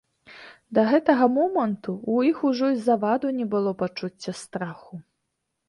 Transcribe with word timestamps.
Да 0.77 0.81
гэтага 0.91 1.27
моманту 1.35 1.93
ў 2.13 2.31
іх 2.33 2.37
ужо 2.51 2.71
і 2.77 2.81
заваду 2.87 3.27
не 3.43 3.47
было 3.55 3.77
пачуцця 3.85 4.37
страху. 4.43 5.03